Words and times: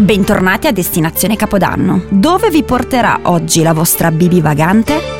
Bentornati 0.00 0.66
a 0.66 0.72
Destinazione 0.72 1.36
Capodanno. 1.36 2.04
Dove 2.08 2.48
vi 2.48 2.62
porterà 2.62 3.20
oggi 3.24 3.62
la 3.62 3.74
vostra 3.74 4.10
Bibi 4.10 4.40
vagante? 4.40 5.19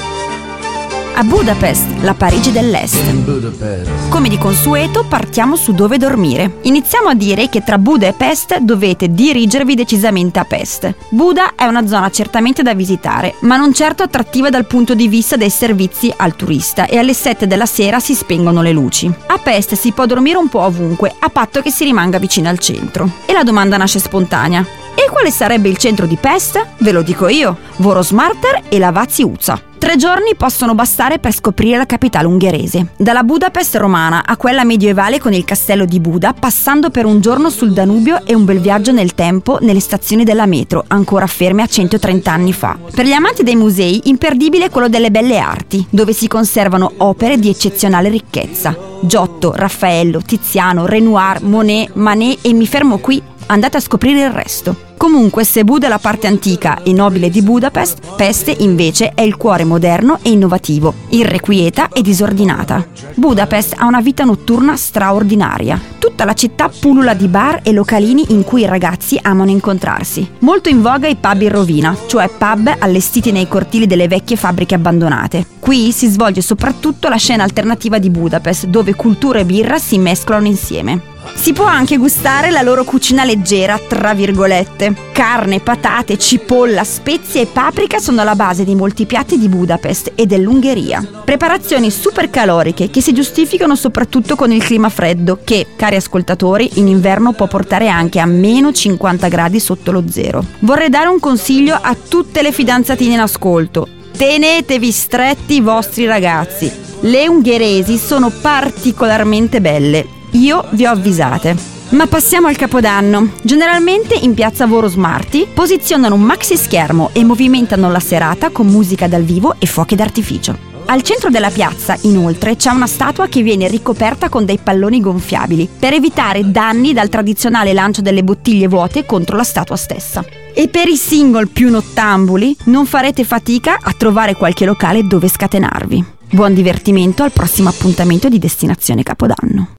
A 1.20 1.24
Budapest, 1.24 1.86
la 2.00 2.14
Parigi 2.14 2.50
dell'Est. 2.50 4.08
Come 4.08 4.30
di 4.30 4.38
consueto, 4.38 5.04
partiamo 5.04 5.54
su 5.54 5.74
dove 5.74 5.98
dormire. 5.98 6.60
Iniziamo 6.62 7.10
a 7.10 7.14
dire 7.14 7.50
che 7.50 7.62
tra 7.62 7.76
Buda 7.76 8.06
e 8.06 8.14
Pest 8.14 8.56
dovete 8.60 9.12
dirigervi 9.12 9.74
decisamente 9.74 10.38
a 10.38 10.46
Pest. 10.46 10.94
Buda 11.10 11.56
è 11.56 11.66
una 11.66 11.86
zona 11.86 12.08
certamente 12.08 12.62
da 12.62 12.72
visitare, 12.72 13.34
ma 13.40 13.58
non 13.58 13.74
certo 13.74 14.02
attrattiva 14.02 14.48
dal 14.48 14.64
punto 14.64 14.94
di 14.94 15.08
vista 15.08 15.36
dei 15.36 15.50
servizi 15.50 16.10
al 16.16 16.36
turista 16.36 16.86
e 16.86 16.96
alle 16.96 17.12
7 17.12 17.46
della 17.46 17.66
sera 17.66 18.00
si 18.00 18.14
spengono 18.14 18.62
le 18.62 18.72
luci. 18.72 19.12
A 19.26 19.36
Pest 19.36 19.74
si 19.74 19.92
può 19.92 20.06
dormire 20.06 20.38
un 20.38 20.48
po' 20.48 20.60
ovunque, 20.60 21.14
a 21.18 21.28
patto 21.28 21.60
che 21.60 21.70
si 21.70 21.84
rimanga 21.84 22.18
vicino 22.18 22.48
al 22.48 22.58
centro. 22.58 23.10
E 23.26 23.34
la 23.34 23.42
domanda 23.42 23.76
nasce 23.76 23.98
spontanea. 23.98 24.66
E 24.94 25.10
quale 25.10 25.30
sarebbe 25.30 25.68
il 25.68 25.76
centro 25.76 26.06
di 26.06 26.16
Pest? 26.16 26.66
Ve 26.78 26.92
lo 26.92 27.02
dico 27.02 27.28
io, 27.28 27.58
Vorosmarter 27.76 28.62
e 28.70 28.78
Lavazzi 28.78 29.22
Uzza. 29.22 29.68
Tre 29.80 29.96
giorni 29.96 30.34
possono 30.36 30.74
bastare 30.74 31.18
per 31.18 31.32
scoprire 31.32 31.78
la 31.78 31.86
capitale 31.86 32.26
ungherese. 32.26 32.88
Dalla 32.98 33.22
Budapest 33.22 33.76
romana 33.76 34.24
a 34.26 34.36
quella 34.36 34.62
medievale 34.62 35.18
con 35.18 35.32
il 35.32 35.42
castello 35.46 35.86
di 35.86 35.98
Buda, 36.00 36.34
passando 36.34 36.90
per 36.90 37.06
un 37.06 37.22
giorno 37.22 37.48
sul 37.48 37.72
Danubio 37.72 38.26
e 38.26 38.34
un 38.34 38.44
bel 38.44 38.60
viaggio 38.60 38.92
nel 38.92 39.14
tempo 39.14 39.56
nelle 39.62 39.80
stazioni 39.80 40.22
della 40.22 40.44
metro, 40.44 40.84
ancora 40.86 41.26
ferme 41.26 41.62
a 41.62 41.66
130 41.66 42.30
anni 42.30 42.52
fa. 42.52 42.76
Per 42.94 43.06
gli 43.06 43.12
amanti 43.12 43.42
dei 43.42 43.56
musei, 43.56 44.02
imperdibile 44.04 44.66
è 44.66 44.70
quello 44.70 44.90
delle 44.90 45.10
belle 45.10 45.38
arti, 45.38 45.84
dove 45.88 46.12
si 46.12 46.28
conservano 46.28 46.92
opere 46.98 47.38
di 47.38 47.48
eccezionale 47.48 48.10
ricchezza. 48.10 48.76
Giotto, 49.00 49.54
Raffaello, 49.56 50.20
Tiziano, 50.20 50.84
Renoir, 50.84 51.42
Monet, 51.42 51.94
Manet 51.94 52.40
e 52.42 52.52
mi 52.52 52.66
fermo 52.66 52.98
qui, 52.98 53.20
andate 53.46 53.78
a 53.78 53.80
scoprire 53.80 54.24
il 54.24 54.30
resto. 54.30 54.89
Comunque, 55.00 55.44
se 55.44 55.64
Buda 55.64 55.86
è 55.86 55.88
la 55.88 55.98
parte 55.98 56.26
antica 56.26 56.82
e 56.82 56.92
nobile 56.92 57.30
di 57.30 57.40
Budapest, 57.40 58.16
Peste 58.16 58.54
invece 58.58 59.12
è 59.14 59.22
il 59.22 59.38
cuore 59.38 59.64
moderno 59.64 60.18
e 60.20 60.28
innovativo, 60.28 60.92
irrequieta 61.08 61.88
e 61.88 62.02
disordinata. 62.02 62.86
Budapest 63.14 63.76
ha 63.78 63.86
una 63.86 64.02
vita 64.02 64.24
notturna 64.24 64.76
straordinaria. 64.76 65.80
Tutta 65.98 66.26
la 66.26 66.34
città 66.34 66.68
pullula 66.68 67.14
di 67.14 67.28
bar 67.28 67.60
e 67.62 67.72
localini 67.72 68.26
in 68.28 68.44
cui 68.44 68.60
i 68.60 68.66
ragazzi 68.66 69.18
amano 69.22 69.48
incontrarsi. 69.48 70.32
Molto 70.40 70.68
in 70.68 70.82
voga 70.82 71.08
i 71.08 71.16
pub 71.16 71.40
in 71.40 71.48
rovina, 71.48 71.96
cioè 72.06 72.28
pub 72.28 72.70
allestiti 72.78 73.32
nei 73.32 73.48
cortili 73.48 73.86
delle 73.86 74.06
vecchie 74.06 74.36
fabbriche 74.36 74.74
abbandonate. 74.74 75.46
Qui 75.60 75.92
si 75.92 76.08
svolge 76.08 76.42
soprattutto 76.42 77.08
la 77.08 77.16
scena 77.16 77.42
alternativa 77.42 77.98
di 77.98 78.10
Budapest, 78.10 78.66
dove 78.66 78.94
cultura 78.94 79.38
e 79.38 79.46
birra 79.46 79.78
si 79.78 79.96
mescolano 79.96 80.46
insieme. 80.46 81.09
Si 81.34 81.54
può 81.54 81.64
anche 81.64 81.96
gustare 81.96 82.50
la 82.50 82.60
loro 82.60 82.84
cucina 82.84 83.24
leggera, 83.24 83.78
tra 83.88 84.12
virgolette. 84.12 84.94
Carne, 85.10 85.60
patate, 85.60 86.18
cipolla, 86.18 86.84
spezie 86.84 87.40
e 87.42 87.46
paprika 87.46 87.98
sono 87.98 88.22
la 88.24 88.34
base 88.34 88.62
di 88.62 88.74
molti 88.74 89.06
piatti 89.06 89.38
di 89.38 89.48
Budapest 89.48 90.12
e 90.14 90.26
dell'Ungheria. 90.26 91.02
Preparazioni 91.24 91.90
super 91.90 92.28
caloriche 92.28 92.90
che 92.90 93.00
si 93.00 93.14
giustificano 93.14 93.74
soprattutto 93.74 94.36
con 94.36 94.52
il 94.52 94.62
clima 94.62 94.90
freddo 94.90 95.40
che, 95.42 95.66
cari 95.76 95.96
ascoltatori, 95.96 96.72
in 96.74 96.88
inverno 96.88 97.32
può 97.32 97.46
portare 97.46 97.88
anche 97.88 98.20
a 98.20 98.26
meno 98.26 98.70
50 98.70 99.28
gradi 99.28 99.60
sotto 99.60 99.92
lo 99.92 100.04
zero. 100.10 100.44
Vorrei 100.60 100.90
dare 100.90 101.08
un 101.08 101.20
consiglio 101.20 101.78
a 101.80 101.96
tutte 101.96 102.42
le 102.42 102.52
fidanzatine 102.52 103.14
in 103.14 103.20
ascolto. 103.20 103.88
Tenetevi 104.14 104.90
stretti 104.90 105.54
i 105.54 105.60
vostri 105.60 106.04
ragazzi. 106.04 106.70
Le 107.00 107.26
ungheresi 107.28 107.96
sono 107.96 108.30
particolarmente 108.30 109.62
belle 109.62 110.18
io 110.32 110.64
vi 110.70 110.86
ho 110.86 110.90
avvisate. 110.90 111.56
Ma 111.90 112.06
passiamo 112.06 112.46
al 112.46 112.56
capodanno. 112.56 113.30
Generalmente 113.42 114.14
in 114.14 114.34
piazza 114.34 114.66
Voro 114.66 114.88
Smarty 114.88 115.48
posizionano 115.52 116.14
un 116.14 116.22
maxi 116.22 116.56
schermo 116.56 117.10
e 117.12 117.24
movimentano 117.24 117.90
la 117.90 117.98
serata 117.98 118.50
con 118.50 118.66
musica 118.66 119.08
dal 119.08 119.22
vivo 119.22 119.56
e 119.58 119.66
fuochi 119.66 119.96
d'artificio. 119.96 120.68
Al 120.86 121.02
centro 121.02 121.30
della 121.30 121.50
piazza, 121.50 121.96
inoltre, 122.02 122.56
c'è 122.56 122.70
una 122.70 122.86
statua 122.86 123.28
che 123.28 123.42
viene 123.42 123.68
ricoperta 123.68 124.28
con 124.28 124.44
dei 124.44 124.58
palloni 124.58 125.00
gonfiabili 125.00 125.68
per 125.78 125.92
evitare 125.92 126.50
danni 126.50 126.92
dal 126.92 127.08
tradizionale 127.08 127.72
lancio 127.72 128.00
delle 128.00 128.24
bottiglie 128.24 128.66
vuote 128.66 129.06
contro 129.06 129.36
la 129.36 129.44
statua 129.44 129.76
stessa. 129.76 130.24
E 130.52 130.68
per 130.68 130.88
i 130.88 130.96
single 130.96 131.46
più 131.46 131.70
nottambuli 131.70 132.56
non 132.64 132.86
farete 132.86 133.22
fatica 133.22 133.78
a 133.80 133.92
trovare 133.92 134.34
qualche 134.34 134.64
locale 134.64 135.04
dove 135.04 135.28
scatenarvi. 135.28 136.04
Buon 136.32 136.54
divertimento 136.54 137.22
al 137.22 137.32
prossimo 137.32 137.68
appuntamento 137.68 138.28
di 138.28 138.38
Destinazione 138.38 139.04
Capodanno. 139.04 139.78